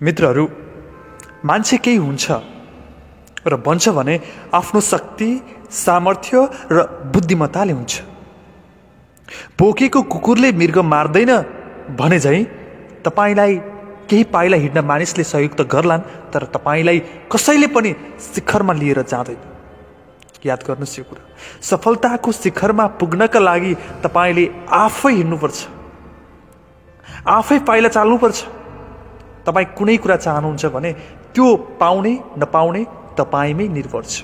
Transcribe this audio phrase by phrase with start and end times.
[0.00, 0.48] मित्रहरू
[1.44, 2.30] मान्छे केही हुन्छ
[3.46, 4.14] र बन्छ भने
[4.54, 5.28] आफ्नो शक्ति
[5.70, 8.00] सामर्थ्य र बुद्धिमत्ताले हुन्छ।
[9.58, 11.32] पोकेको कुकुरले मृग मार्दैन
[11.96, 12.44] भने झैँ
[13.04, 13.56] तपाईँलाई
[14.10, 16.98] केही पाइला हिँड्न मानिसले सहयोग त गर्लान् तर तपाईँलाई
[17.32, 17.94] कसैले पनि
[18.34, 19.38] शिखरमा लिएर जाँदैन।
[20.46, 21.22] याद गर्नुहोस् यो कुरा।
[21.62, 23.72] सफलताको शिखरमा पुग्नका लागि
[24.04, 25.58] तपाईँले आफै हिँड्नुपर्छ।
[27.28, 28.38] आफै पाइला चाल्नुपर्छ।
[29.46, 30.90] तपाईँ कुनै कुरा चाहनुहुन्छ भने
[31.34, 31.46] त्यो
[31.80, 32.82] पाउने नपाउने
[33.18, 34.22] तपाईँमै निर्भर छ।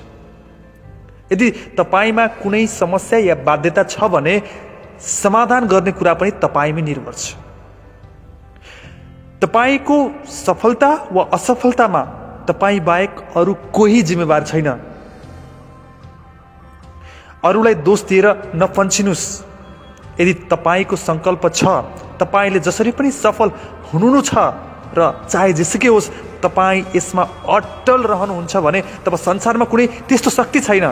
[1.32, 4.34] यदि तपाईँमा कुनै समस्या या बाध्यता छ भने
[5.00, 7.34] समाधान गर्ने कुरा पनि तपाईँमै निर्भर छ।
[9.42, 12.02] तपाईँको सफलता वा असफलतामा
[12.48, 14.68] तपाईँ बाहेक अरू कोही जिम्मेवार छैन।
[17.44, 19.26] अरूलाई दोष दिएर नपन्चिनुहोस्
[20.20, 21.62] यदि तपाईँको सङ्कल्प छ
[22.20, 23.50] तपाईँले जसरी पनि सफल
[23.92, 24.32] हुनु छ
[24.94, 25.00] र
[25.30, 26.10] चाहे जेसुकै होस्
[26.42, 27.22] तपाईँ यसमा
[27.56, 30.86] अटल रहनुहुन्छ भने तब संसारमा कुनै त्यस्तो शक्ति छैन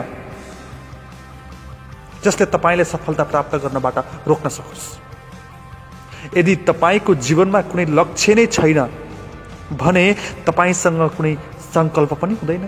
[2.23, 3.97] जसले तपाईँले सफलता प्राप्त गर्नबाट
[4.27, 4.85] रोक्न सकोस्।
[6.37, 8.79] यदि तपाईँको जीवनमा कुनै लक्ष्य नै छैन
[9.77, 10.05] भने
[10.47, 11.33] तपाईँसँग कुनै
[11.73, 12.65] सङ्कल्प पनि हुँदैन।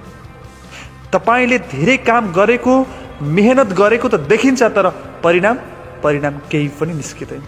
[1.13, 2.73] तपाईँले धेरै काम गरेको
[3.21, 4.87] मेहनत गरेको त देखिन्छ तर
[5.23, 5.57] परिणाम
[6.03, 7.43] परिणाम केही पनि निस्किँदैन।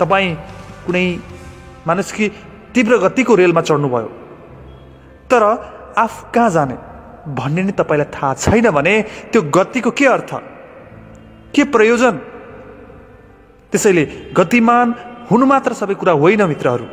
[0.00, 0.34] तपाईँ
[0.86, 1.06] कुनै
[1.86, 2.28] मानिस कि
[2.74, 4.08] तीव्र गतिको रेलमा चढ्नुभयो।
[5.30, 5.42] तर
[5.98, 6.74] आफ कहाँ जाने
[7.34, 9.02] भन्ने नै तपाईँलाई थाहा छैन भने
[9.32, 10.34] त्यो गतिको के अर्थ?
[11.54, 12.18] के प्रयोजन?
[13.72, 14.04] त्यसैले
[14.36, 14.94] गतिमान
[15.30, 16.86] हुनु मात्र सबै कुरा होइन मित्रहरू।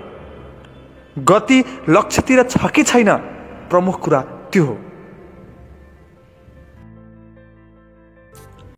[1.24, 3.18] गति लक्ष्यतिर छ कि छैन?
[3.70, 4.78] प्रमुख कुरा त्यो हो।